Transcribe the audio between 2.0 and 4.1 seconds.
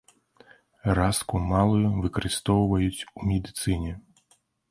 выкарыстоўваюць у медыцыне.